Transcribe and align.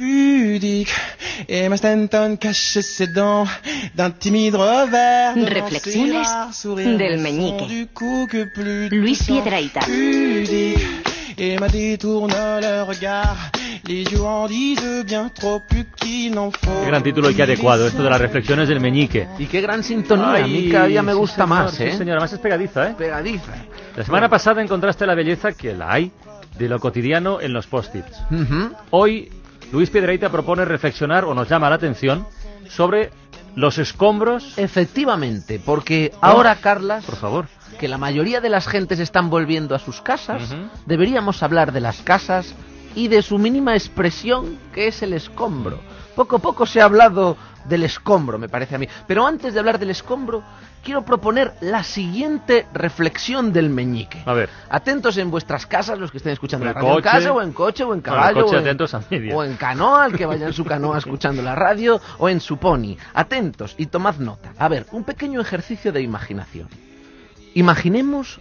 pudique 0.00 0.88
et 1.48 1.68
ma 1.68 1.76
Stanton 1.76 2.36
cache 2.40 2.80
ses 2.80 3.08
dents 3.08 3.46
d'un 3.94 4.10
timide 4.10 4.54
revers 4.54 5.34
de 5.36 5.44
Reflexiones 5.44 6.22
del 6.96 7.18
meñique. 7.20 7.66
du 7.68 7.86
coup 7.86 8.26
que 8.26 8.44
plus 8.44 8.88
Luis 8.88 9.18
pudique 9.86 10.78
et 11.36 11.58
ma 11.58 11.68
détourne 11.68 12.32
le 12.60 12.82
regard 12.82 13.36
Qué 13.82 14.04
gran 16.86 17.02
título 17.02 17.30
y 17.30 17.34
qué 17.34 17.42
adecuado, 17.42 17.88
esto 17.88 18.02
de 18.04 18.10
las 18.10 18.20
reflexiones 18.20 18.68
del 18.68 18.78
meñique. 18.78 19.26
Y 19.38 19.46
qué 19.46 19.60
gran 19.60 19.82
sintonía, 19.82 20.44
a 20.44 20.46
mí 20.46 20.56
Ay, 20.58 20.68
cada 20.70 20.86
día 20.86 21.02
me 21.02 21.12
sí, 21.12 21.18
gusta 21.18 21.34
señor, 21.44 21.48
más, 21.48 21.74
sí, 21.74 21.82
¿eh? 21.84 21.92
señor, 21.92 22.10
además 22.12 22.32
es 22.32 22.38
pegadiza, 22.38 22.90
¿eh? 22.90 22.94
Pegadiza. 22.96 23.52
La 23.96 24.04
semana 24.04 24.28
pasada 24.28 24.62
encontraste 24.62 25.06
la 25.06 25.14
belleza 25.16 25.52
que 25.52 25.74
la 25.74 25.92
hay 25.92 26.12
de 26.56 26.68
lo 26.68 26.78
cotidiano 26.78 27.40
en 27.40 27.52
los 27.52 27.66
post-its. 27.66 28.16
Ujú. 28.30 28.70
Hoy, 28.90 29.30
Luis 29.72 29.90
Piedrahita 29.90 30.30
propone 30.30 30.64
reflexionar, 30.64 31.24
o 31.24 31.34
nos 31.34 31.48
llama 31.48 31.68
la 31.68 31.76
atención, 31.76 32.26
sobre 32.68 33.10
los 33.54 33.78
escombros... 33.78 34.58
Efectivamente, 34.58 35.60
porque 35.64 36.12
ahora, 36.20 36.56
Carlas, 36.56 37.04
Por 37.04 37.16
favor. 37.16 37.46
que 37.78 37.86
la 37.88 37.98
mayoría 37.98 38.40
de 38.40 38.48
las 38.48 38.66
gentes 38.66 38.98
están 38.98 39.30
volviendo 39.30 39.74
a 39.74 39.78
sus 39.78 40.00
casas, 40.00 40.54
deberíamos 40.86 41.42
hablar 41.42 41.72
de 41.72 41.80
las 41.80 42.02
casas 42.02 42.54
y 42.96 43.08
de 43.08 43.22
su 43.22 43.38
mínima 43.38 43.74
expresión, 43.74 44.58
que 44.74 44.88
es 44.88 45.02
el 45.02 45.12
escombro. 45.12 45.78
Poco 46.16 46.36
a 46.36 46.38
poco 46.40 46.66
se 46.66 46.80
ha 46.80 46.84
hablado 46.84 47.36
del 47.64 47.84
escombro, 47.84 48.38
me 48.38 48.48
parece 48.48 48.74
a 48.74 48.78
mí. 48.78 48.88
Pero 49.06 49.26
antes 49.26 49.54
de 49.54 49.60
hablar 49.60 49.78
del 49.78 49.90
escombro, 49.90 50.42
quiero 50.82 51.04
proponer 51.04 51.52
la 51.60 51.82
siguiente 51.82 52.66
reflexión 52.72 53.52
del 53.52 53.70
meñique. 53.70 54.22
A 54.24 54.32
ver. 54.32 54.50
Atentos 54.68 55.16
en 55.16 55.30
vuestras 55.30 55.66
casas, 55.66 55.98
los 55.98 56.10
que 56.10 56.18
estén 56.18 56.32
escuchando 56.32 56.66
En 56.66 56.74
la 56.74 56.80
radio 56.80 56.96
en 56.96 57.02
casa, 57.02 57.32
o 57.32 57.42
en 57.42 57.52
coche, 57.52 57.84
o 57.84 57.94
en 57.94 58.00
caballo, 58.00 58.44
coche 58.44 58.56
o, 58.56 59.10
en, 59.10 59.32
o 59.32 59.44
en 59.44 59.56
canoa, 59.56 60.06
el 60.06 60.16
que 60.16 60.26
vaya 60.26 60.46
en 60.46 60.52
su 60.52 60.64
canoa 60.64 60.98
escuchando 60.98 61.42
la 61.42 61.54
radio, 61.54 62.00
o 62.18 62.28
en 62.28 62.40
su 62.40 62.56
pony. 62.56 62.96
Atentos 63.14 63.74
y 63.78 63.86
tomad 63.86 64.16
nota. 64.16 64.52
A 64.58 64.68
ver, 64.68 64.86
un 64.92 65.04
pequeño 65.04 65.40
ejercicio 65.40 65.92
de 65.92 66.02
imaginación. 66.02 66.68
Imaginemos 67.54 68.40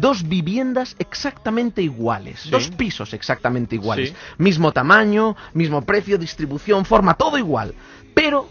dos 0.00 0.28
viviendas 0.28 0.96
exactamente 0.98 1.82
iguales, 1.82 2.40
Sí. 2.40 2.50
dos 2.50 2.68
pisos 2.70 3.12
exactamente 3.14 3.74
iguales, 3.76 4.10
Sí. 4.10 4.16
mismo 4.38 4.72
tamaño, 4.72 5.36
mismo 5.52 5.82
precio, 5.82 6.18
distribución, 6.18 6.84
forma, 6.84 7.14
todo 7.14 7.38
igual, 7.38 7.74
pero 8.14 8.48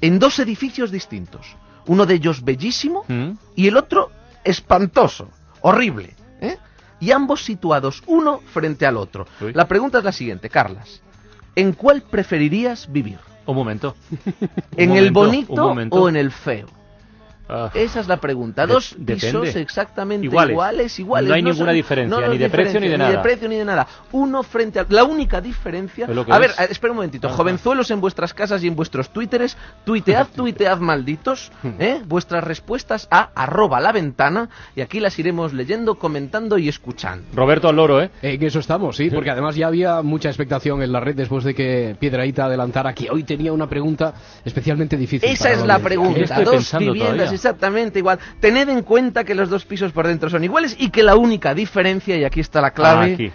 en 0.00 0.18
dos 0.18 0.38
edificios 0.38 0.90
distintos. 0.90 1.56
Uno 1.86 2.06
de 2.06 2.14
ellos 2.14 2.44
bellísimo 2.44 3.04
¿Mm? 3.08 3.30
y 3.56 3.66
el 3.68 3.76
otro 3.76 4.10
espantoso, 4.44 5.28
horrible. 5.62 6.14
¿eh? 6.40 6.56
Y 7.00 7.10
ambos 7.10 7.44
situados 7.44 8.02
uno 8.06 8.40
frente 8.52 8.86
al 8.86 8.96
otro. 8.96 9.26
Uy. 9.40 9.52
La 9.52 9.66
pregunta 9.66 9.98
es 9.98 10.04
la 10.04 10.12
siguiente, 10.12 10.48
Carlas. 10.48 11.00
¿En 11.56 11.72
cuál 11.72 12.02
preferirías 12.02 12.90
vivir? 12.90 13.18
Un 13.46 13.56
momento. 13.56 13.96
¿En 14.76 14.92
Un 14.92 14.96
el 14.96 15.10
momento, 15.12 15.66
bonito 15.66 15.96
o 15.96 16.08
en 16.08 16.16
el 16.16 16.30
feo? 16.30 16.68
Ah, 17.52 17.70
Esa 17.74 18.00
es 18.00 18.08
la 18.08 18.16
pregunta. 18.18 18.66
De- 18.66 18.72
Dos 18.72 18.94
depende. 18.96 19.14
pisos 19.26 19.56
exactamente 19.56 20.26
Iguales. 20.26 20.52
iguales, 20.52 20.98
iguales. 20.98 21.28
No 21.28 21.34
hay 21.34 21.42
son- 21.42 21.50
ninguna 21.52 21.72
diferencia, 21.72 22.16
no, 22.20 22.26
no 22.26 22.32
ni 22.32 22.38
de 22.38 22.48
precio 22.50 22.80
ni 22.80 22.88
de 22.88 22.98
nada. 22.98 23.10
Ni 23.10 23.16
de 23.16 23.22
precio 23.22 23.48
ni 23.48 23.56
de 23.56 23.64
nada. 23.64 23.86
Uno 24.12 24.42
frente 24.42 24.80
a... 24.80 24.86
La 24.88 25.04
única 25.04 25.40
diferencia... 25.40 26.06
A 26.28 26.38
ver, 26.38 26.50
es. 26.58 26.70
espera 26.70 26.92
un 26.92 26.96
momentito. 26.96 27.26
Ajá. 27.28 27.36
Jovenzuelos 27.36 27.90
en 27.90 28.00
vuestras 28.00 28.32
casas 28.34 28.62
y 28.64 28.68
en 28.68 28.76
vuestros 28.76 29.10
twitteres, 29.12 29.56
tuitead, 29.84 30.26
tuitead 30.36 30.78
malditos, 30.78 31.50
¿eh? 31.78 32.00
vuestras 32.06 32.42
respuestas 32.44 33.08
a 33.10 33.30
arroba 33.34 33.80
la 33.80 33.92
ventana 33.92 34.48
y 34.74 34.80
aquí 34.80 35.00
las 35.00 35.18
iremos 35.18 35.52
leyendo, 35.52 35.96
comentando 35.96 36.58
y 36.58 36.68
escuchando. 36.68 37.24
Roberto 37.34 37.68
al 37.68 37.76
loro, 37.76 38.00
¿eh? 38.02 38.10
En 38.22 38.42
eso 38.42 38.58
estamos, 38.60 38.96
sí, 38.96 39.10
porque 39.14 39.30
además 39.30 39.56
ya 39.56 39.66
había 39.66 40.02
mucha 40.02 40.28
expectación 40.28 40.82
en 40.82 40.92
la 40.92 41.00
red 41.00 41.14
después 41.16 41.44
de 41.44 41.54
que 41.54 41.96
Piedraíta 41.98 42.46
adelantara 42.46 42.94
que 42.94 43.10
hoy 43.10 43.24
tenía 43.24 43.52
una 43.52 43.68
pregunta 43.68 44.14
especialmente 44.44 44.96
difícil. 44.96 45.28
Esa 45.28 45.50
es 45.52 45.64
la 45.64 45.78
pregunta. 45.78 46.40
Dos 46.42 46.72
viviendas 46.78 47.16
todavía. 47.16 47.28
Exactamente 47.42 47.98
igual. 47.98 48.18
Tened 48.40 48.68
en 48.68 48.82
cuenta 48.82 49.24
que 49.24 49.34
los 49.34 49.50
dos 49.50 49.64
pisos 49.64 49.92
por 49.92 50.06
dentro 50.06 50.30
son 50.30 50.44
iguales 50.44 50.76
y 50.78 50.90
que 50.90 51.02
la 51.02 51.16
única 51.16 51.54
diferencia, 51.54 52.16
y 52.16 52.24
aquí 52.24 52.40
está 52.40 52.60
la 52.60 52.70
clave, 52.70 53.10
Ah, 53.10 53.14
aquí, 53.14 53.32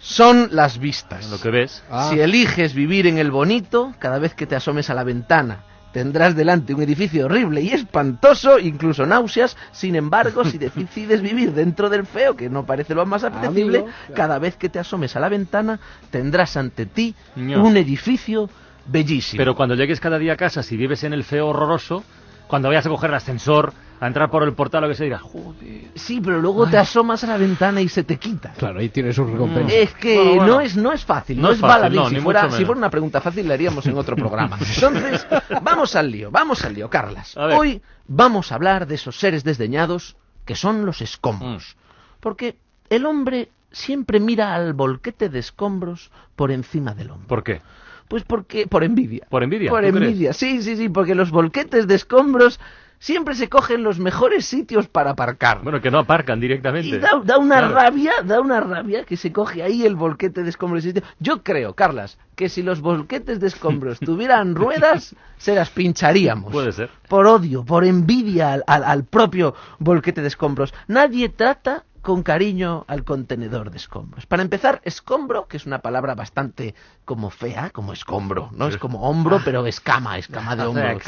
son 0.00 0.48
las 0.52 0.78
vistas. 0.78 1.28
lo 1.30 1.40
que 1.40 1.50
ves. 1.50 1.82
Ah. 1.90 2.08
Si 2.10 2.20
eliges 2.20 2.72
vivir 2.74 3.06
en 3.06 3.18
el 3.18 3.30
bonito, 3.30 3.94
cada 3.98 4.18
vez 4.18 4.34
que 4.34 4.46
te 4.46 4.54
asomes 4.56 4.90
a 4.90 4.94
la 4.94 5.04
ventana 5.04 5.64
tendrás 5.90 6.36
delante 6.36 6.74
un 6.74 6.82
edificio 6.82 7.24
horrible 7.24 7.62
y 7.62 7.70
espantoso, 7.70 8.58
incluso 8.58 9.06
náuseas. 9.06 9.56
Sin 9.72 9.96
embargo, 9.96 10.44
si 10.44 10.58
decides 10.58 11.22
vivir 11.22 11.52
dentro 11.52 11.88
del 11.88 12.06
feo, 12.06 12.36
que 12.36 12.48
no 12.50 12.64
parece 12.66 12.94
lo 12.94 13.04
más 13.06 13.24
apetecible, 13.24 13.78
Amigo. 13.78 13.92
cada 14.14 14.38
vez 14.38 14.54
que 14.56 14.68
te 14.68 14.78
asomes 14.78 15.16
a 15.16 15.20
la 15.20 15.28
ventana 15.30 15.80
tendrás 16.10 16.56
ante 16.56 16.86
ti 16.86 17.14
un 17.36 17.76
edificio 17.76 18.48
bellísimo. 18.86 19.38
Pero 19.38 19.56
cuando 19.56 19.74
llegues 19.74 19.98
cada 19.98 20.18
día 20.18 20.34
a 20.34 20.36
casa, 20.36 20.62
si 20.62 20.76
vives 20.76 21.02
en 21.04 21.14
el 21.14 21.24
feo 21.24 21.48
horroroso, 21.48 22.04
cuando 22.48 22.68
vayas 22.68 22.86
a 22.86 22.88
coger 22.88 23.10
el 23.10 23.16
ascensor, 23.16 23.72
a 24.00 24.06
entrar 24.06 24.30
por 24.30 24.42
el 24.42 24.52
portal 24.54 24.84
o 24.84 24.88
que 24.88 24.94
se 24.94 25.04
digas, 25.04 25.20
joder. 25.22 25.90
Sí, 25.94 26.20
pero 26.20 26.40
luego 26.40 26.66
te 26.66 26.78
asomas 26.78 27.22
a 27.24 27.26
la 27.28 27.36
ventana 27.36 27.80
y 27.80 27.88
se 27.88 28.04
te 28.04 28.16
quita. 28.16 28.52
Claro, 28.56 28.80
ahí 28.80 28.88
tiene 28.88 29.12
sus 29.12 29.28
recompensas. 29.28 29.72
Es 29.72 29.94
que 29.94 30.16
Bueno, 30.16 30.30
bueno. 30.36 30.46
no 30.54 30.60
es 30.60 30.76
no 30.76 30.92
es 30.92 31.04
fácil, 31.04 31.40
no, 31.40 31.48
No 31.48 31.54
es 31.54 31.60
fácil, 31.60 31.94
no, 31.94 32.08
si, 32.08 32.14
ni 32.14 32.20
fuera, 32.20 32.50
si 32.50 32.64
fuera 32.64 32.78
una 32.78 32.90
pregunta 32.90 33.20
fácil 33.20 33.46
la 33.46 33.54
haríamos 33.54 33.86
en 33.86 33.96
otro 33.98 34.16
programa. 34.16 34.58
Entonces, 34.74 35.26
vamos 35.62 35.94
al 35.96 36.10
lío, 36.10 36.30
vamos 36.30 36.64
al 36.64 36.74
lío, 36.74 36.88
Carlas. 36.88 37.36
Hoy 37.36 37.82
vamos 38.06 38.52
a 38.52 38.54
hablar 38.54 38.86
de 38.86 38.94
esos 38.94 39.18
seres 39.18 39.44
desdeñados 39.44 40.16
que 40.44 40.54
son 40.54 40.86
los 40.86 41.02
escombros. 41.02 41.76
Mm. 41.76 42.20
Porque 42.20 42.56
el 42.88 43.04
hombre 43.04 43.50
siempre 43.70 44.20
mira 44.20 44.54
al 44.54 44.72
volquete 44.72 45.28
de 45.28 45.40
escombros 45.40 46.10
por 46.36 46.50
encima 46.50 46.94
del 46.94 47.10
hombro. 47.10 47.28
¿Por 47.28 47.42
qué? 47.44 47.60
Pues 48.08 48.24
porque 48.24 48.66
por 48.66 48.84
envidia. 48.84 49.26
¿Por 49.28 49.42
envidia? 49.42 49.70
Por 49.70 49.84
envidia, 49.84 50.32
sí, 50.32 50.62
sí, 50.62 50.76
sí, 50.76 50.88
porque 50.88 51.14
los 51.14 51.30
volquetes 51.30 51.86
de 51.86 51.94
escombros 51.94 52.58
siempre 53.00 53.34
se 53.36 53.48
cogen 53.48 53.84
los 53.84 54.00
mejores 54.00 54.44
sitios 54.44 54.88
para 54.88 55.10
aparcar. 55.10 55.60
Bueno, 55.62 55.80
que 55.80 55.88
no 55.90 55.98
aparcan 56.00 56.40
directamente. 56.40 56.88
Y 56.88 56.98
da, 56.98 57.20
da 57.22 57.38
una 57.38 57.58
Claro. 57.58 57.74
rabia, 57.74 58.10
da 58.24 58.40
una 58.40 58.58
rabia 58.60 59.04
que 59.04 59.16
se 59.16 59.30
coge 59.30 59.62
ahí 59.62 59.84
el 59.86 59.94
volquete 59.94 60.42
de 60.42 60.50
escombros. 60.50 60.84
Yo 61.20 61.42
creo, 61.44 61.74
Carlas, 61.74 62.18
que 62.34 62.48
si 62.48 62.62
los 62.62 62.80
volquetes 62.80 63.38
de 63.38 63.46
escombros 63.46 64.00
tuvieran 64.00 64.56
ruedas, 64.56 65.14
se 65.36 65.54
las 65.54 65.70
pincharíamos. 65.70 66.50
Puede 66.50 66.72
ser. 66.72 66.90
Por 67.08 67.26
odio, 67.28 67.64
por 67.64 67.84
envidia 67.84 68.54
al, 68.54 68.64
al- 68.66 68.84
al 68.84 69.04
propio 69.04 69.54
volquete 69.78 70.20
de 70.20 70.28
escombros. 70.28 70.74
Nadie 70.88 71.28
trata 71.28 71.84
con 72.02 72.22
cariño 72.22 72.84
al 72.88 73.04
contenedor 73.04 73.70
de 73.70 73.76
escombros. 73.76 74.26
Para 74.26 74.42
empezar, 74.42 74.80
escombro, 74.84 75.46
que 75.48 75.56
es 75.56 75.66
una 75.66 75.80
palabra 75.80 76.14
bastante 76.14 76.74
como 77.04 77.30
fea, 77.30 77.70
como 77.70 77.92
escombro, 77.92 78.50
¿no? 78.52 78.68
Es 78.68 78.76
como 78.78 79.02
hombro, 79.08 79.40
pero 79.44 79.66
escama, 79.66 80.18
escama 80.18 80.56
de 80.56 80.62
hombro. 80.66 80.98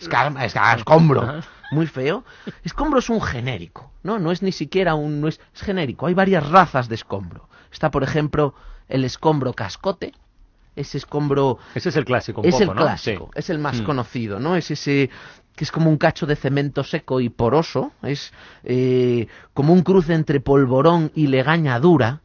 Escama, 0.00 0.44
escama, 0.44 0.74
escombro. 0.74 1.40
Muy 1.72 1.86
feo. 1.86 2.24
Escombro 2.62 3.00
es 3.00 3.10
un 3.10 3.20
genérico, 3.20 3.92
¿no? 4.02 4.18
No 4.18 4.30
es 4.32 4.42
ni 4.42 4.52
siquiera 4.52 4.94
un... 4.94 5.20
No 5.20 5.28
es, 5.28 5.40
es 5.54 5.62
genérico. 5.62 6.06
Hay 6.06 6.14
varias 6.14 6.48
razas 6.48 6.88
de 6.88 6.94
escombro. 6.94 7.48
Está, 7.72 7.90
por 7.90 8.02
ejemplo, 8.04 8.54
el 8.88 9.04
escombro 9.04 9.52
cascote. 9.52 10.12
Ese 10.76 10.98
escombro 10.98 11.58
Ese 11.74 11.88
es 11.88 11.96
el 11.96 12.04
clásico, 12.04 12.42
un 12.42 12.46
es 12.48 12.52
poco, 12.54 12.62
el 12.64 12.68
¿no? 12.68 12.82
clásico, 12.82 13.24
Sí. 13.32 13.38
es 13.38 13.50
el 13.50 13.58
más 13.58 13.80
Mm. 13.80 13.84
conocido, 13.84 14.38
¿no? 14.40 14.56
Es 14.56 14.70
ese 14.70 15.08
que 15.56 15.64
es 15.64 15.72
como 15.72 15.90
un 15.90 15.96
cacho 15.96 16.26
de 16.26 16.36
cemento 16.36 16.84
seco 16.84 17.20
y 17.20 17.28
poroso, 17.30 17.92
es 18.02 18.32
eh, 18.62 19.26
como 19.54 19.72
un 19.72 19.82
cruce 19.82 20.14
entre 20.14 20.38
polvorón 20.40 21.10
y 21.14 21.26
legaña 21.26 21.80
dura. 21.80 22.20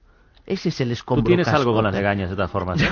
Ese 0.45 0.69
es 0.69 0.81
el 0.81 0.89
Tú 0.89 0.93
escombro 0.93 1.23
tienes 1.23 1.47
algo 1.47 1.73
con 1.73 1.83
las 1.85 1.93
legañas, 1.93 2.29
de 2.29 2.35
todas 2.35 2.51
formas. 2.51 2.81
¿eh? 2.81 2.89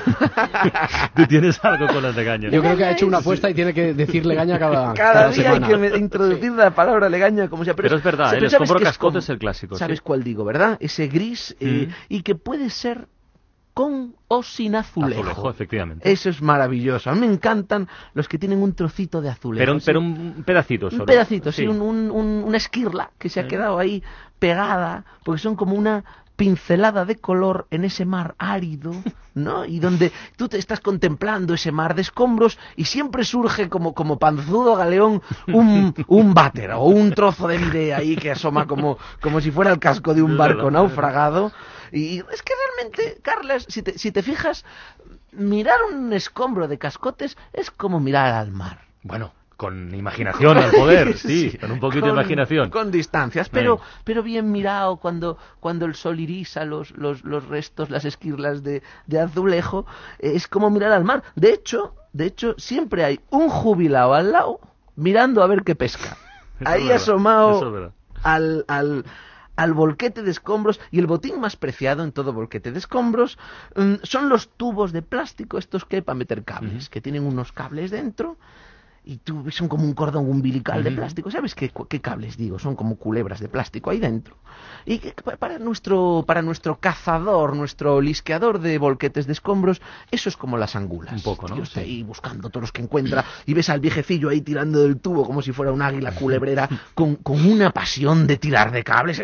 Tú 1.15 1.25
tienes 1.27 1.59
algo 1.65 1.87
con 1.87 2.03
las 2.03 2.15
legañas. 2.15 2.53
Yo 2.53 2.61
creo 2.61 2.77
que 2.77 2.85
ha 2.85 2.91
hecho 2.91 3.05
una 3.07 3.17
apuesta 3.17 3.49
y 3.49 3.53
tiene 3.53 3.73
que 3.73 3.93
decir 3.93 4.25
legaña 4.25 4.57
cada, 4.57 4.93
Cada 4.93 5.29
día 5.29 5.51
hay 5.51 5.59
que 5.59 5.97
introducir 5.97 6.51
la 6.53 6.71
palabra 6.71 7.09
legaña 7.09 7.49
como 7.49 7.65
sea. 7.65 7.73
Pero 7.75 7.97
es 7.97 8.03
verdad, 8.03 8.33
el 8.33 8.49
¿sabes 8.49 8.53
escombro 8.53 8.79
cascote 8.79 9.19
es 9.19 9.29
el 9.29 9.39
clásico, 9.39 9.75
¿Sabes 9.75 9.97
sí. 9.97 10.03
cuál 10.05 10.23
digo, 10.23 10.45
verdad? 10.45 10.77
Ese 10.79 11.07
gris 11.07 11.55
eh, 11.59 11.87
Mm. 11.89 11.93
y 12.13 12.21
que 12.21 12.35
puede 12.35 12.69
ser 12.69 13.07
con 13.79 14.13
o 14.27 14.43
sin 14.43 14.75
azulejo. 14.75 15.21
Azulejo, 15.21 15.49
efectivamente. 15.49 16.11
Eso 16.11 16.29
es 16.29 16.41
maravilloso. 16.41 17.09
A 17.09 17.13
mí 17.13 17.21
me 17.21 17.27
encantan 17.31 17.87
los 18.13 18.27
que 18.27 18.37
tienen 18.37 18.61
un 18.61 18.73
trocito 18.73 19.21
de 19.21 19.29
azulejo. 19.29 19.61
Pero, 19.65 19.79
Sí. 19.79 19.85
pero 19.85 19.99
un 20.01 20.43
pedacito 20.45 20.89
solo. 20.91 21.03
Un 21.03 21.07
pedacito, 21.07 21.49
sí, 21.53 21.65
un- 21.65 21.79
un- 21.81 22.11
un- 22.11 22.43
una 22.45 22.57
esquirla 22.57 23.11
que 23.17 23.29
se 23.29 23.39
ha 23.39 23.47
quedado 23.47 23.79
ahí 23.79 24.03
pegada, 24.37 25.05
porque 25.23 25.39
son 25.41 25.55
como 25.55 25.75
una 25.75 26.03
pincelada 26.39 27.03
de 27.03 27.17
color 27.17 27.67
en 27.69 27.83
ese 27.83 28.05
mar 28.05 28.33
árido, 28.37 28.93
¿no? 29.35 29.65
Y 29.65 29.79
donde 29.79 30.13
tú 30.37 30.47
te 30.47 30.57
estás 30.57 30.79
contemplando 30.79 31.53
ese 31.53 31.73
mar 31.73 31.95
de 31.95 32.01
escombros 32.01 32.57
y 32.77 32.85
siempre 32.85 33.25
surge 33.25 33.67
como, 33.67 33.93
como 33.93 34.17
panzudo 34.17 34.77
galeón 34.77 35.21
un, 35.47 35.93
un 36.07 36.33
váter 36.33 36.71
o 36.71 36.83
un 36.83 37.11
trozo 37.11 37.49
de 37.49 37.57
videa 37.57 37.97
ahí 37.97 38.15
que 38.15 38.31
asoma 38.31 38.67
como, 38.67 38.97
como 39.19 39.41
si 39.41 39.51
fuera 39.51 39.71
el 39.71 39.79
casco 39.79 40.13
de 40.13 40.21
un 40.21 40.37
barco 40.37 40.71
naufragado. 40.71 41.51
Y 41.91 42.19
es 42.19 42.41
que 42.41 42.53
realmente, 42.77 43.19
Carlas, 43.21 43.65
si 43.67 43.81
te, 43.81 43.97
si 43.97 44.13
te 44.13 44.23
fijas, 44.23 44.63
mirar 45.33 45.79
un 45.91 46.13
escombro 46.13 46.69
de 46.69 46.77
cascotes 46.77 47.37
es 47.51 47.69
como 47.69 47.99
mirar 47.99 48.33
al 48.33 48.51
mar. 48.51 48.85
Bueno, 49.03 49.33
con 49.59 49.93
imaginación 49.93 50.57
al 50.57 50.71
poder, 50.71 51.17
sí, 51.17 51.49
Sí, 51.49 51.57
con 51.57 51.71
un 51.71 51.81
poquito 51.81 52.05
de 52.05 52.13
imaginación. 52.13 52.69
Con 52.69 52.91
distancias, 52.91 53.49
pero, 53.49 53.81
pero 54.05 54.23
bien 54.23 54.53
mirado 54.53 54.95
cuando, 54.95 55.37
cuando 55.59 55.85
el 55.85 55.95
sol 55.95 56.17
irisa 56.21 56.63
los, 56.63 56.91
los, 56.91 57.25
los 57.25 57.45
restos, 57.45 57.89
las 57.89 58.05
esquirlas 58.05 58.63
de, 58.63 58.81
de 59.05 59.19
azulejo, 59.19 59.85
es 60.17 60.47
como 60.47 60.69
mirar 60.69 60.93
al 60.93 61.03
mar. 61.03 61.23
De 61.35 61.51
hecho, 61.51 61.93
de 62.13 62.27
hecho, 62.27 62.55
siempre 62.57 63.03
hay 63.03 63.19
un 63.31 63.49
jubilado 63.49 64.13
al 64.13 64.31
lado 64.31 64.61
mirando 64.95 65.43
a 65.43 65.47
ver 65.47 65.63
qué 65.63 65.75
pesca. 65.75 66.15
Eso 66.61 66.69
Ahí 66.69 66.83
verdad, 66.83 66.95
asomado 66.95 67.93
al, 68.23 68.63
al, 68.69 69.03
al 69.57 69.73
volquete 69.73 70.23
de 70.23 70.31
escombros 70.31 70.79
y 70.89 70.99
el 70.99 71.05
botín 71.05 71.37
más 71.41 71.57
preciado 71.57 72.05
en 72.05 72.13
todo 72.13 72.31
volquete 72.31 72.71
de 72.71 72.79
escombros 72.79 73.37
mm, 73.75 73.95
son 74.03 74.29
los 74.29 74.47
tubos 74.47 74.93
de 74.93 75.01
plástico 75.01 75.57
estos 75.57 75.83
que 75.83 75.97
hay 75.97 76.01
para 76.01 76.17
meter 76.17 76.45
cables, 76.45 76.87
que 76.87 77.01
tienen 77.01 77.25
unos 77.25 77.51
cables 77.51 77.91
dentro 77.91 78.37
y 79.03 79.17
tú 79.17 79.49
son 79.51 79.67
como 79.67 79.83
un 79.85 79.93
cordón 79.93 80.29
umbilical 80.29 80.83
de 80.83 80.91
plástico. 80.91 81.31
¿Sabes 81.31 81.55
qué, 81.55 81.69
cables 82.01 82.37
digo? 82.37 82.59
Son 82.59 82.75
como 82.75 82.95
culebras 82.97 83.39
de 83.39 83.47
plástico 83.47 83.89
ahí 83.89 83.99
dentro. 83.99 84.37
Y 84.85 84.99
que 84.99 85.11
pa- 85.13 85.37
para 85.37 85.57
nuestro, 85.59 86.23
para 86.27 86.41
nuestro 86.41 86.79
cazador, 86.79 87.55
nuestro 87.55 88.01
lisqueador 88.01 88.59
de 88.59 88.77
volquetes 88.77 89.25
de 89.27 89.33
escombros, 89.33 89.81
eso 90.11 90.29
es 90.29 90.37
como 90.37 90.57
las 90.57 90.75
angulas. 90.75 91.13
Un 91.13 91.21
poco, 91.21 91.47
¿no? 91.47 91.55
Tío, 91.55 91.63
está 91.63 91.81
Sí. 91.81 91.85
ahí 91.87 92.03
buscando 92.03 92.49
todos 92.49 92.61
los 92.63 92.71
que 92.71 92.81
encuentra 92.81 93.23
y 93.45 93.53
ves 93.53 93.69
al 93.69 93.79
viejecillo 93.79 94.29
ahí 94.29 94.41
tirando 94.41 94.83
del 94.83 94.99
tubo 94.99 95.25
como 95.25 95.41
si 95.41 95.51
fuera 95.51 95.71
un 95.71 95.81
águila 95.81 96.11
culebrera 96.13 96.67
con, 96.93 97.15
con 97.15 97.45
una 97.45 97.71
pasión 97.71 98.27
de 98.27 98.37
tirar 98.37 98.71
de 98.71 98.83
cables. 98.83 99.21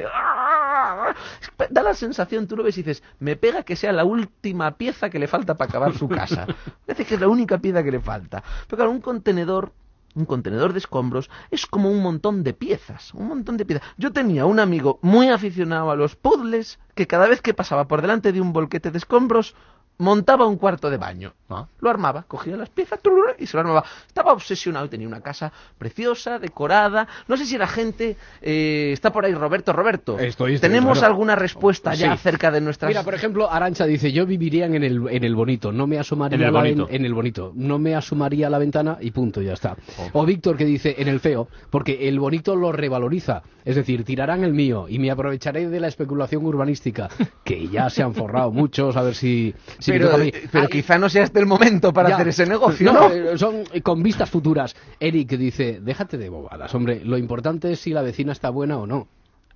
Da 1.70 1.84
la 1.84 1.94
sensación, 1.94 2.48
tú 2.48 2.56
lo 2.56 2.64
ves 2.64 2.78
y 2.78 2.84
dices, 2.84 3.04
me 3.20 3.36
pega 3.36 3.64
que 3.64 3.76
sea 3.76 3.92
la 3.92 4.06
última 4.06 4.78
pieza 4.78 5.10
que 5.10 5.20
le 5.20 5.28
falta 5.28 5.56
para 5.56 5.70
acabar 5.70 5.94
su 5.96 6.08
casa. 6.08 6.46
Parece 6.86 7.06
que 7.06 7.16
es 7.16 7.22
la 7.22 7.28
única 7.28 7.58
pieza 7.58 7.84
que 7.84 7.92
le 7.92 8.00
falta. 8.00 8.44
Pero 8.68 8.78
claro, 8.78 8.92
un 8.92 9.02
contenedor 9.02 9.72
un 10.16 10.26
contenedor 10.26 10.72
de 10.72 10.80
escombros 10.80 11.30
es 11.52 11.66
como 11.66 11.92
un 11.92 12.02
montón 12.02 12.44
de 12.44 12.54
piezas, 12.54 13.14
un 13.14 13.28
montón 13.28 13.58
de 13.58 13.66
piezas. 13.66 13.86
Yo 13.98 14.14
tenía 14.14 14.46
un 14.46 14.60
amigo 14.60 14.98
muy 15.02 15.28
aficionado 15.28 15.92
a 15.92 15.96
los 15.98 16.16
puzzles 16.16 16.80
que 16.96 17.06
cada 17.06 17.28
vez 17.28 17.42
que 17.42 17.54
pasaba 17.54 17.88
por 17.88 18.02
delante 18.02 18.32
de 18.32 18.40
un 18.40 18.54
volquete 18.54 18.92
de 18.92 18.98
escombros 18.98 19.56
montaba 19.98 20.46
un 20.46 20.58
cuarto 20.58 20.90
de 20.90 20.98
baño. 20.98 21.34
Ah. 21.50 21.68
Lo 21.80 21.90
armaba, 21.92 22.24
cogía 22.28 22.58
las 22.58 22.70
piezas 22.70 23.00
y 23.38 23.46
se 23.46 23.56
lo 23.56 23.62
armaba. 23.62 23.84
Estaba 24.08 24.34
obsesionado 24.34 24.86
y 24.86 24.90
tenía 24.90 25.08
una 25.08 25.22
casa 25.22 25.52
preciosa, 25.78 26.40
decorada. 26.40 27.08
No 27.28 27.38
sé 27.38 27.46
si 27.46 27.58
la 27.58 27.68
gente 27.68 28.18
eh, 28.42 28.90
está 28.94 29.12
por 29.12 29.26
ahí, 29.26 29.34
Roberto. 29.34 29.72
Roberto, 29.72 30.18
Estoy, 30.20 30.56
estoy, 30.56 30.70
¿tenemos 30.70 30.98
claro. 30.98 31.14
alguna 31.14 31.36
respuesta 31.36 31.94
ya 31.94 32.08
Sí. 32.08 32.14
acerca 32.14 32.50
de 32.52 32.62
nuestras... 32.62 32.90
Mira, 32.90 33.04
por 33.04 33.14
ejemplo, 33.14 33.52
Arancha 33.52 33.86
dice, 33.86 34.12
yo 34.12 34.26
viviría 34.26 34.66
en 34.66 34.76
el, 34.84 35.08
en 35.10 35.24
el 35.24 35.36
bonito, 35.36 35.72
no 35.72 35.86
me 35.88 36.00
asomaría 36.00 36.36
En 36.38 36.44
el 36.44 36.52
bonito. 36.52 36.86
ven- 36.88 36.96
en 36.96 37.06
el 37.06 37.14
bonito, 37.14 37.52
no 37.56 37.78
me 37.78 37.96
asomaría 37.96 38.48
a 38.48 38.50
la 38.50 38.58
ventana 38.58 38.98
y 39.02 39.12
punto, 39.12 39.42
ya 39.42 39.54
está. 39.54 39.76
O 40.14 40.26
Víctor 40.26 40.58
que 40.58 40.66
dice, 40.66 40.96
en 40.98 41.08
el 41.08 41.20
feo, 41.20 41.48
porque 41.70 42.08
el 42.10 42.20
bonito 42.20 42.56
lo 42.56 42.72
revaloriza, 42.72 43.44
es 43.64 43.76
decir, 43.76 44.04
tirarán 44.04 44.44
el 44.44 44.54
mío 44.54 44.88
y 44.90 44.98
me 45.00 45.12
aprovecharé 45.12 45.70
de 45.70 45.80
la 45.80 45.88
especulación 45.88 46.46
urbanística, 46.46 47.10
que 47.44 47.68
ya 47.68 47.90
se 47.90 48.02
han 48.04 48.14
forrado 48.16 48.52
muchos, 48.52 48.96
a 48.98 49.02
ver 49.04 49.16
si, 49.16 49.54
pero, 49.86 50.20
eh, 50.22 50.34
pero 50.52 50.66
Ah, 50.66 50.68
quizá 50.72 50.98
no 50.98 51.10
sea 51.10 51.24
este 51.24 51.40
el 51.40 51.46
momento 51.46 51.92
para 51.94 52.10
ya. 52.10 52.16
hacer 52.16 52.28
ese 52.30 52.46
negocio, 52.46 52.92
¿no? 52.94 53.10
eh, 53.12 53.38
Son 53.38 53.64
con 53.84 54.02
vistas 54.04 54.30
futuras. 54.30 54.76
Eric 55.00 55.30
dice, 55.38 55.80
déjate 55.82 56.18
de 56.18 56.30
bobadas, 56.30 56.74
hombre, 56.76 57.02
lo 57.04 57.18
importante 57.18 57.72
es 57.72 57.80
si 57.80 57.92
la 57.92 58.02
vecina 58.02 58.32
está 58.32 58.50
buena 58.50 58.78
o 58.78 58.86
no. 58.88 59.08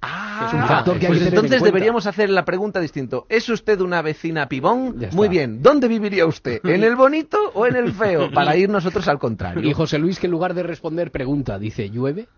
Ah, 0.02 0.46
Es 0.48 0.54
un 0.54 0.66
factor 0.66 0.98
que 0.98 1.08
hay 1.08 1.12
pues 1.12 1.20
que 1.20 1.24
en 1.26 1.34
entonces 1.34 1.60
cuenta. 1.60 1.66
deberíamos 1.66 2.06
hacer 2.08 2.30
la 2.30 2.46
pregunta 2.46 2.80
distinto. 2.80 3.26
¿Es 3.28 3.50
usted 3.50 3.82
una 3.82 4.02
vecina 4.02 4.48
pibón? 4.48 4.96
Muy 5.12 5.28
bien. 5.28 5.62
¿Dónde 5.62 5.90
viviría 5.90 6.26
usted? 6.26 6.62
¿En 6.64 6.84
el 6.86 6.96
bonito 6.96 7.38
o 7.54 7.66
en 7.68 7.76
el 7.76 7.92
feo? 7.92 8.32
Para 8.32 8.56
ir 8.56 8.70
nosotros 8.70 9.06
al 9.10 9.20
contrario. 9.20 9.62
Y 9.68 9.74
José 9.74 10.00
Luis 10.00 10.18
que 10.18 10.28
en 10.28 10.32
lugar 10.32 10.54
de 10.54 10.64
responder 10.64 11.12
pregunta, 11.12 11.60
dice, 11.60 11.90
¿llueve? 11.90 12.30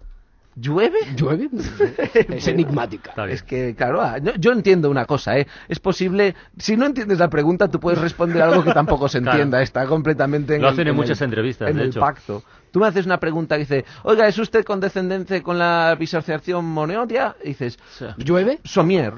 ¿Llueve? 0.56 0.98
¿Llueve? 1.15 1.50
es 2.30 2.48
enigmática. 2.48 3.13
Es 3.27 3.42
que, 3.44 3.74
claro, 3.75 4.01
ah, 4.01 4.18
yo, 4.38 4.51
entiendo 4.51 4.89
una 4.89 5.06
cosa, 5.06 5.38
¿eh? 5.38 5.48
Es 5.69 5.80
posible, 5.80 6.36
si 6.57 6.75
no 6.75 6.86
entiendes 6.86 7.19
la 7.19 7.30
pregunta, 7.30 7.69
tú 7.69 7.80
puedes 7.80 8.00
responder 8.01 8.42
algo 8.42 8.63
que 8.63 8.74
tampoco 8.74 9.07
se 9.07 9.19
Claro. 9.21 9.38
entienda. 9.38 9.62
Está 9.62 9.86
completamente 9.86 10.56
en 10.56 10.62
Lo 10.62 10.68
el- 10.68 10.74
hacen 10.74 10.81
en 10.88 10.88
el- 10.89 10.94
muchas 10.95 11.21
entrevistas, 11.21 11.69
en 11.69 11.77
de 11.77 11.83
el 11.83 11.89
hecho. 11.89 12.00
pacto. 12.01 12.44
Tú 12.71 12.80
me 12.80 12.88
haces 12.88 13.06
una 13.06 13.19
pregunta 13.19 13.56
que 13.56 13.59
dice, 13.62 13.86
oiga, 14.03 14.27
¿es 14.27 14.38
usted 14.39 14.63
condescendente 14.63 15.42
con 15.42 15.57
la 15.59 15.95
disociación 16.00 16.65
moneotia? 16.65 17.36
Y 17.44 17.50
dices, 17.50 17.77
¿Llueve? 18.18 18.59
Somier. 18.65 19.13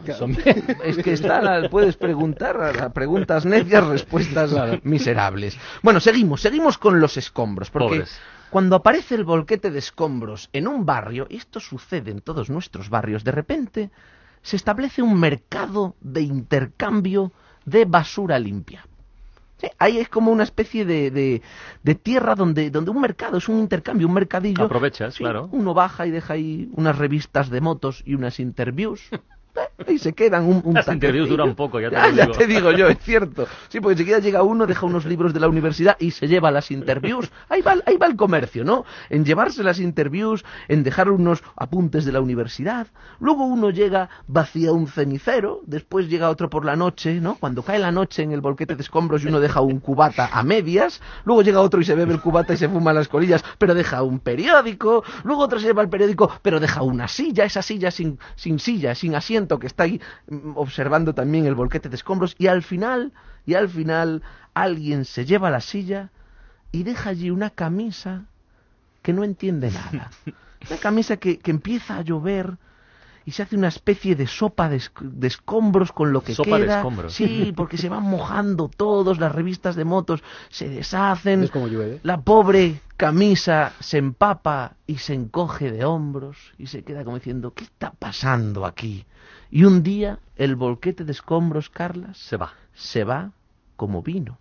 Es 0.84 0.98
que 0.98 1.14
está, 1.14 1.42
la- 1.42 1.70
puedes 1.70 1.96
preguntar 1.98 2.58
a, 2.62 2.86
a 2.86 2.90
preguntas 2.94 3.46
necias, 3.46 3.86
respuestas 3.88 4.52
Claro. 4.52 4.80
miserables. 4.84 5.58
Bueno, 5.82 6.00
seguimos, 6.00 6.42
seguimos 6.42 6.78
con 6.78 7.00
los 7.00 7.18
escombros, 7.18 7.70
porque 7.72 7.88
Pobres. 7.90 8.20
Cuando 8.54 8.76
aparece 8.76 9.16
el 9.16 9.24
volquete 9.26 9.72
de 9.72 9.80
escombros 9.80 10.50
en 10.54 10.68
un 10.68 10.86
barrio, 10.86 11.26
y 11.30 11.38
esto 11.38 11.60
sucede 11.60 12.12
en 12.12 12.22
todos 12.22 12.52
nuestros 12.52 12.90
barrios, 12.90 13.24
de 13.24 13.32
repente 13.32 13.90
se 14.44 14.56
establece 14.58 15.02
un 15.02 15.20
mercado 15.20 15.96
de 16.02 16.22
intercambio 16.22 17.32
de 17.66 17.86
basura 17.86 18.38
limpia. 18.38 18.86
Sí, 19.58 19.68
ahí 19.80 19.98
es 19.98 20.08
como 20.08 20.32
una 20.32 20.44
especie 20.44 20.86
de, 20.86 21.10
de- 21.10 21.42
de 21.82 21.96
tierra 21.96 22.36
donde, 22.36 22.70
donde 22.70 22.92
un 22.92 23.02
mercado, 23.02 23.38
es 23.38 23.50
un 23.50 23.58
intercambio, 23.60 24.08
un 24.08 24.14
mercadillo. 24.14 24.66
Aprovechas, 24.66 25.16
Sí, 25.16 25.24
claro. 25.24 25.50
Uno 25.52 25.74
baja 25.74 26.06
y 26.06 26.12
deja 26.12 26.34
ahí 26.34 26.70
unas 26.74 26.98
revistas 26.98 27.50
de 27.50 27.60
motos 27.60 28.04
y 28.06 28.14
unas 28.14 28.40
interviews. 28.40 29.02
Y 29.88 29.98
se 29.98 30.14
quedan 30.14 30.44
un, 30.46 30.62
un 30.64 30.74
Las 30.76 30.88
interviews 30.88 31.28
duran 31.30 31.56
poco, 31.56 31.80
ya 31.80 31.90
te 31.90 31.96
Ah, 31.98 32.08
lo 32.10 32.16
ya 32.16 32.26
digo. 32.26 32.38
te 32.38 32.48
digo 32.48 32.72
yo, 32.72 32.88
es 32.88 33.00
cierto. 33.00 33.48
Sí, 33.70 33.80
porque 33.80 33.94
enseguida 33.94 34.20
llega 34.20 34.44
uno, 34.44 34.66
deja 34.68 34.86
unos 34.86 35.06
libros 35.06 35.34
de 35.34 35.40
la 35.40 35.48
universidad 35.48 35.98
y 36.00 36.12
se 36.12 36.28
lleva 36.28 36.52
las 36.52 36.70
interviews. 36.72 37.32
Ahí 37.50 37.62
va, 37.62 37.76
ahí 37.86 37.98
va 37.98 38.06
el 38.08 38.16
comercio, 38.16 38.64
¿no? 38.64 38.86
En 39.10 39.26
llevarse 39.26 39.64
las 39.64 39.80
interviews, 39.80 40.46
en 40.68 40.84
dejar 40.84 41.10
unos 41.10 41.44
apuntes 41.56 42.06
de 42.06 42.12
la 42.12 42.22
universidad. 42.22 42.88
Luego 43.20 43.46
uno 43.46 43.72
llega, 43.72 44.10
vacía 44.28 44.72
un 44.72 44.88
cenicero, 44.88 45.62
después 45.66 46.08
llega 46.08 46.30
otro 46.30 46.50
por 46.50 46.66
la 46.66 46.76
noche, 46.76 47.20
¿no? 47.20 47.36
Cuando 47.36 47.64
cae 47.64 47.80
la 47.80 47.92
noche 47.92 48.24
en 48.24 48.32
el 48.32 48.42
volquete 48.42 48.76
de 48.76 48.82
escombros 48.84 49.24
y 49.24 49.28
uno 49.28 49.40
deja 49.40 49.62
un 49.62 49.80
cubata 49.80 50.30
a 50.32 50.44
medias, 50.44 51.02
luego 51.26 51.42
llega 51.42 51.62
otro 51.62 51.82
y 51.82 51.84
se 51.84 51.96
bebe 51.96 52.14
el 52.14 52.22
cubata 52.22 52.54
y 52.54 52.58
se 52.58 52.70
fuma 52.70 52.94
las 52.94 53.08
colillas, 53.08 53.44
pero 53.58 53.74
deja 53.74 54.04
un 54.04 54.20
periódico, 54.20 55.04
luego 55.24 55.42
otro 55.44 55.60
se 55.60 55.66
lleva 55.68 55.82
el 55.82 55.90
periódico, 55.90 56.30
pero 56.42 56.60
deja 56.60 56.84
una 56.84 57.08
silla, 57.08 57.44
esa 57.46 57.62
silla 57.62 57.90
sin, 57.92 58.20
sin 58.36 58.60
silla, 58.60 58.94
sin 58.96 59.16
asiento, 59.16 59.60
que 59.64 59.68
está 59.68 59.84
ahí 59.84 60.00
mm, 60.30 60.54
observando 60.56 61.14
también 61.16 61.46
el 61.48 61.56
volquete 61.56 61.90
de 61.90 61.96
escombros, 61.96 62.36
y 62.38 62.48
al 62.48 62.62
final, 62.62 63.12
y 63.46 63.56
al 63.56 63.68
final, 63.70 64.22
alguien 64.54 65.06
se 65.06 65.26
lleva 65.26 65.50
la 65.50 65.62
silla 65.62 66.12
y 66.72 66.84
deja 66.84 67.10
allí 67.10 67.32
una 67.32 67.50
camisa 67.50 68.26
que 69.02 69.14
no 69.14 69.24
entiende 69.24 69.72
nada. 69.72 70.12
Una 70.70 70.78
camisa 70.80 71.18
que, 71.18 71.40
que 71.40 71.52
empieza 71.52 71.98
a 71.98 72.02
llover 72.04 72.58
y 73.26 73.32
se 73.32 73.44
hace 73.44 73.58
una 73.58 73.68
especie 73.68 74.16
de 74.16 74.28
sopa 74.28 74.70
de, 74.70 74.78
esc- 74.78 75.02
de 75.02 75.28
escombros 75.28 75.92
con 75.92 76.14
lo 76.14 76.22
que 76.22 76.34
Sopa 76.34 76.58
de 76.58 76.66
queda. 76.66 76.78
escombros. 76.78 77.14
Sí, 77.14 77.54
porque 77.56 77.78
se 77.78 77.90
van 77.90 78.04
mojando 78.04 78.70
todos, 78.70 79.20
las 79.20 79.32
revistas 79.34 79.76
de 79.76 79.84
motos 79.86 80.24
se 80.50 80.70
deshacen. 80.70 81.44
Es 81.44 81.52
como 81.52 81.68
llueve. 81.68 82.00
La 82.04 82.22
pobre 82.22 82.80
camisa 82.96 83.74
se 83.82 83.98
empapa 83.98 84.74
y 84.88 84.98
se 85.00 85.14
encoge 85.14 85.70
de 85.72 85.84
hombros 85.84 86.38
y 86.58 86.68
se 86.68 86.84
queda 86.84 87.04
como 87.04 87.18
diciendo, 87.18 87.54
¿qué 87.54 87.66
está 87.66 87.92
pasando 87.92 88.66
aquí? 88.66 89.06
Y 89.56 89.66
un 89.66 89.84
día 89.84 90.18
el 90.36 90.56
volquete 90.56 91.06
de 91.06 91.12
escombros, 91.12 91.70
Carlas, 91.70 92.18
Se 92.18 92.38
va. 92.38 92.54
se 92.74 93.04
va 93.04 93.34
como 93.76 94.02
vino, 94.02 94.40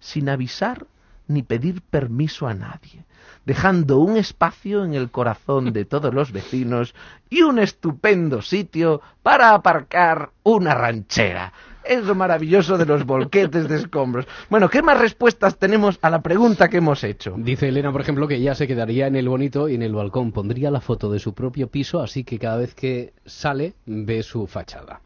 sin 0.00 0.30
avisar 0.30 0.86
ni 1.28 1.42
pedir 1.42 1.82
permiso 1.82 2.46
a 2.46 2.54
nadie, 2.54 3.04
dejando 3.44 3.98
un 3.98 4.16
espacio 4.16 4.84
en 4.84 4.94
el 4.94 5.10
corazón 5.10 5.72
de 5.72 5.84
todos 5.84 6.12
los 6.12 6.32
vecinos 6.32 6.94
y 7.30 7.42
un 7.42 7.58
estupendo 7.58 8.42
sitio 8.42 9.00
para 9.22 9.54
aparcar 9.54 10.30
una 10.42 10.74
ranchera. 10.74 11.52
Es 11.84 12.02
lo 12.04 12.14
maravilloso 12.14 12.78
de 12.78 12.86
los 12.86 13.04
volquetes 13.04 13.68
de 13.68 13.76
escombros. 13.76 14.26
Bueno, 14.48 14.70
¿qué 14.70 14.80
más 14.80 14.98
respuestas 14.98 15.58
tenemos 15.58 15.98
a 16.00 16.08
la 16.08 16.22
pregunta 16.22 16.70
que 16.70 16.78
hemos 16.78 17.04
hecho? 17.04 17.34
Dice 17.36 17.68
Elena, 17.68 17.92
por 17.92 18.00
ejemplo, 18.00 18.26
que 18.26 18.36
ella 18.36 18.54
se 18.54 18.66
quedaría 18.66 19.06
en 19.06 19.16
el 19.16 19.28
bonito 19.28 19.68
y 19.68 19.74
en 19.74 19.82
el 19.82 19.94
balcón 19.94 20.32
pondría 20.32 20.70
la 20.70 20.80
foto 20.80 21.10
de 21.12 21.18
su 21.18 21.34
propio 21.34 21.68
piso, 21.68 22.00
así 22.00 22.24
que 22.24 22.38
cada 22.38 22.56
vez 22.56 22.74
que 22.74 23.12
sale 23.26 23.74
ve 23.84 24.22
su 24.22 24.46
fachada. 24.46 25.02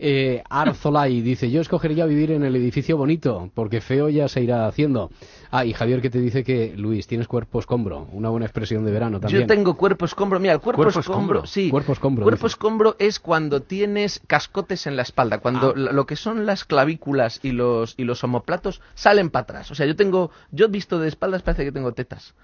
Eh, 0.00 0.42
Arzolay 0.48 1.20
dice, 1.22 1.50
yo 1.50 1.60
escogería 1.60 2.06
vivir 2.06 2.30
en 2.30 2.44
el 2.44 2.54
edificio 2.54 2.96
bonito, 2.96 3.50
porque 3.54 3.80
feo 3.80 4.08
ya 4.08 4.28
se 4.28 4.40
irá 4.42 4.66
haciendo. 4.66 5.10
Ah, 5.50 5.64
y 5.64 5.72
Javier 5.72 6.00
que 6.00 6.10
te 6.10 6.20
dice 6.20 6.44
que, 6.44 6.74
Luis, 6.76 7.06
tienes 7.06 7.26
cuerpo 7.26 7.58
escombro, 7.58 8.06
una 8.12 8.28
buena 8.28 8.46
expresión 8.46 8.84
de 8.84 8.92
verano 8.92 9.18
también. 9.18 9.40
Yo 9.42 9.46
tengo 9.46 9.76
cuerpo 9.76 10.04
escombro. 10.04 10.38
Mira, 10.38 10.52
el 10.54 10.60
cuerpo, 10.60 10.82
Cuerpo 10.82 11.00
escombro, 11.00 11.38
escombro. 11.40 11.46
sí. 11.46 11.70
Cuerpo 11.70 11.92
escombro, 11.92 12.22
Cuerpo 12.24 12.46
dice. 12.46 12.54
escombro 12.54 12.96
es 12.98 13.18
cuando 13.18 13.62
tienes 13.62 14.20
cascotes 14.26 14.86
en 14.86 14.94
la 14.96 15.02
espalda, 15.02 15.38
cuando 15.38 15.70
Ah. 15.70 15.92
lo 15.92 16.06
que 16.06 16.16
son 16.16 16.46
las 16.46 16.64
clavículas 16.64 17.40
y 17.42 17.50
los 17.52 17.94
y 17.96 18.04
los 18.04 18.22
omoplatos 18.22 18.80
salen 18.94 19.30
para 19.30 19.42
atrás. 19.44 19.70
O 19.70 19.74
sea, 19.74 19.86
yo 19.86 19.96
tengo, 19.96 20.30
yo 20.52 20.66
he 20.66 20.68
visto 20.68 20.98
de 21.00 21.08
espaldas 21.08 21.42
parece 21.42 21.64
que 21.64 21.72
tengo 21.72 21.92
tetas, 21.92 22.34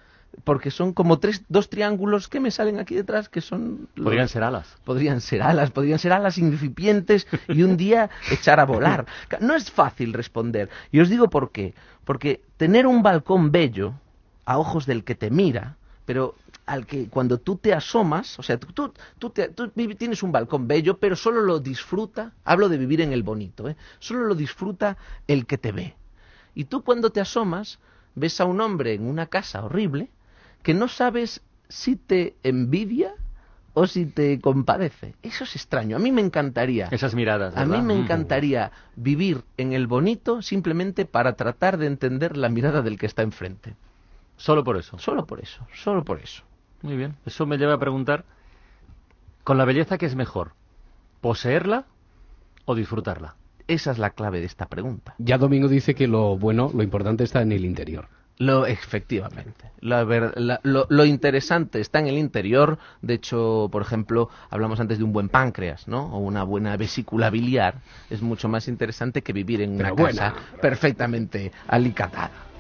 porque 0.43 0.71
son 0.71 0.93
como 0.93 1.19
tres, 1.19 1.43
dos 1.49 1.69
triángulos 1.71 2.29
que 2.29 2.41
me 2.41 2.51
salen 2.51 2.79
aquí 2.81 2.95
detrás 2.95 3.29
que 3.29 3.41
son 3.41 3.89
los- 3.95 4.05
Podrían 4.05 4.29
ser 4.29 4.43
alas. 4.43 4.77
podrían 4.85 5.21
ser 5.21 5.43
alas, 5.43 5.71
podrían 5.71 5.99
ser 5.99 6.13
alas 6.13 6.39
incipientes 6.39 7.27
y 7.49 7.63
un 7.63 7.77
día 7.77 8.11
echar 8.31 8.59
a 8.61 8.65
volar. 8.65 9.07
No 9.41 9.55
es 9.55 9.71
fácil 9.71 10.13
responder. 10.13 10.69
Y 10.91 11.01
os 11.01 11.09
digo 11.09 11.31
por 11.31 11.53
qué. 11.53 11.75
Porque 12.05 12.43
tener 12.57 12.87
un 12.87 13.03
balcón 13.03 13.53
bello 13.53 13.95
a 14.45 14.59
ojos 14.59 14.87
del 14.87 15.05
que 15.05 15.15
te 15.15 15.31
mira 15.31 15.77
pero 16.07 16.35
al 16.67 16.85
que 16.87 17.09
cuando 17.09 17.39
tú 17.39 17.57
te 17.57 17.73
asomas, 17.73 18.39
o 18.39 18.43
sea, 18.43 18.59
tú, 18.59 18.67
tú, 18.75 18.93
tú 19.19 19.31
te- 19.31 19.49
tú 19.49 19.69
tienes 19.71 20.23
un 20.23 20.33
balcón 20.33 20.69
bello, 20.69 20.99
pero 20.99 21.17
solo 21.17 21.41
lo 21.41 21.61
disfruta, 21.61 22.33
hablo 22.45 22.69
de 22.69 22.77
vivir 22.77 23.01
en 23.01 23.13
el 23.15 23.23
bonito, 23.23 23.71
¿eh? 23.71 23.77
solo 24.01 24.27
lo 24.27 24.35
disfruta 24.35 24.99
el 25.29 25.47
que 25.47 25.57
te 25.57 25.73
ve. 25.73 25.95
Y 26.55 26.65
tú 26.65 26.83
cuando 26.83 27.09
te 27.11 27.23
asomas, 27.23 27.79
ves 28.15 28.39
a 28.41 28.45
un 28.45 28.61
hombre 28.61 28.93
en 28.93 29.07
una 29.07 29.27
casa 29.27 29.65
horrible 29.65 30.11
que 30.65 30.75
no 30.75 30.89
sabes 30.89 31.43
si 31.69 31.95
te 31.95 32.35
envidia 32.43 33.13
o 33.75 33.87
si 33.87 34.07
te 34.07 34.41
compadece. 34.41 35.15
Eso 35.23 35.45
es 35.45 35.55
extraño. 35.57 35.97
A 35.97 35.99
mí 36.01 36.11
me 36.11 36.21
encantaría. 36.21 36.89
Esas 36.91 37.15
miradas. 37.15 37.57
A 37.57 37.65
mí 37.65 37.71
¿verdad? 37.73 37.85
me 37.85 37.95
Mm. 37.95 38.01
encantaría 38.03 38.73
vivir 38.97 39.43
en 39.57 39.73
el 39.73 39.87
bonito 39.87 40.43
simplemente 40.43 41.05
para 41.07 41.35
tratar 41.35 41.77
de 41.79 41.87
entender 41.87 42.37
la 42.37 42.49
mirada 42.49 42.83
del 42.83 42.99
que 42.99 43.07
está 43.07 43.23
enfrente. 43.23 43.75
Solo 44.37 44.65
por 44.65 44.77
eso. 44.77 44.99
Solo 44.99 45.27
por 45.27 45.41
eso, 45.41 45.67
solo 45.73 46.05
por 46.05 46.19
eso. 46.21 46.43
Muy 46.83 46.97
bien. 46.97 47.15
Eso 47.27 47.47
me 47.47 47.57
lleva 47.59 47.75
a 47.75 47.79
preguntar, 47.79 48.25
¿con 49.45 49.59
la 49.59 49.65
belleza 49.65 49.99
qué 49.99 50.07
es 50.07 50.15
mejor? 50.17 50.53
¿Poseerla 51.21 51.85
o 52.65 52.75
disfrutarla? 52.75 53.37
Esa 53.67 53.93
es 53.93 53.99
la 53.99 54.11
clave 54.11 54.41
de 54.41 54.47
esta 54.47 54.67
pregunta. 54.67 55.15
Ya 55.19 55.39
Domingo 55.39 55.69
dice 55.69 55.95
que 55.95 56.07
lo 56.07 56.37
bueno, 56.37 56.71
lo 56.75 56.83
importante 56.83 57.25
está 57.25 57.43
en 57.43 57.53
el 57.53 57.65
interior. 57.65 58.09
Lo, 58.39 58.67
efectivamente. 58.67 59.71
La 59.79 60.03
ver- 60.05 60.33
la- 60.37 60.61
lo, 60.65 60.87
lo 60.91 61.05
interesante 61.05 61.81
está 61.81 62.01
en 62.01 62.09
el 62.09 62.19
interior. 62.19 62.79
De 63.01 63.15
hecho, 63.15 63.69
por 63.71 63.83
ejemplo, 63.83 64.29
hablamos 64.51 64.81
antes 64.81 64.99
de 64.99 65.05
un 65.05 65.13
buen 65.13 65.29
páncreas, 65.29 65.87
¿no? 65.87 66.07
O 66.15 66.19
una 66.19 66.43
buena 66.43 66.77
vesícula 66.77 67.31
biliar. 67.31 67.83
Es 68.11 68.23
mucho 68.23 68.49
más 68.49 68.67
interesante 68.67 69.23
que 69.23 69.33
vivir 69.33 69.61
en 69.63 69.77
una 69.77 69.93
buena. 69.93 70.33
casa 70.33 70.59
perfectamente 70.61 71.53
alicatada. 71.69 72.54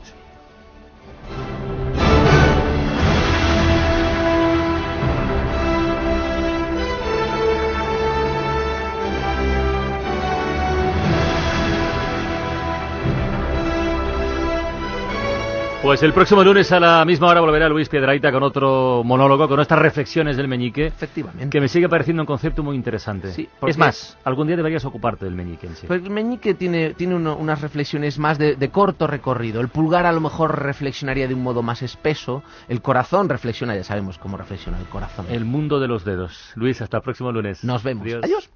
Pues 15.84 16.02
el 16.02 16.14
próximo 16.14 16.42
lunes 16.42 16.72
a 16.72 16.80
la 16.80 17.04
misma 17.04 17.26
hora 17.28 17.40
volverá 17.42 17.68
Luis 17.68 17.90
Piedraita 17.90 18.32
con 18.32 18.42
otro 18.42 19.02
monólogo, 19.04 19.46
con 19.46 19.60
estas 19.60 19.78
reflexiones 19.78 20.34
del 20.38 20.48
meñique, 20.48 20.86
Efectivamente. 20.86 21.50
que 21.50 21.60
me 21.60 21.68
sigue 21.68 21.90
pareciendo 21.90 22.22
un 22.22 22.26
concepto 22.26 22.62
muy 22.62 22.74
interesante. 22.74 23.30
Sí, 23.32 23.46
es 23.66 23.76
más, 23.76 24.16
algún 24.24 24.46
día 24.46 24.56
deberías 24.56 24.82
ocuparte 24.86 25.26
del 25.26 25.34
meñique 25.34 25.66
en 25.66 25.76
sí. 25.76 25.86
Pues 25.86 26.02
el 26.02 26.08
meñique 26.08 26.54
tiene, 26.54 26.94
tiene 26.94 27.14
uno- 27.16 27.36
unas 27.36 27.60
reflexiones 27.60 28.18
más 28.18 28.38
de, 28.38 28.56
de 28.56 28.68
corto 28.70 29.06
recorrido. 29.06 29.60
El 29.60 29.68
pulgar 29.68 30.06
a 30.06 30.12
lo 30.12 30.20
mejor 30.22 30.58
reflexionaría 30.62 31.28
de 31.28 31.34
un 31.34 31.42
modo 31.42 31.62
más 31.62 31.82
espeso. 31.82 32.42
El 32.66 32.80
corazón 32.80 33.28
reflexiona, 33.28 33.76
ya 33.76 33.84
sabemos 33.84 34.16
cómo 34.16 34.38
reflexiona 34.38 34.78
el 34.78 34.86
corazón. 34.86 35.26
El 35.28 35.44
mundo 35.44 35.80
de 35.80 35.88
los 35.88 36.02
dedos. 36.06 36.52
Luis, 36.54 36.80
hasta 36.80 36.96
el 36.96 37.02
próximo 37.02 37.30
lunes. 37.30 37.62
Nos 37.62 37.82
vemos. 37.82 38.04
Adiós. 38.06 38.24
Adiós. 38.24 38.50